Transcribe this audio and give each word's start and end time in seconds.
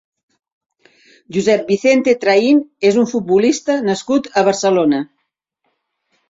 Josep 1.35 1.69
Vicente 1.73 2.15
Train 2.23 2.63
és 2.93 2.97
un 3.03 3.07
futbolista 3.13 3.77
nascut 3.91 4.31
a 4.41 4.45
Barcelona. 4.49 5.05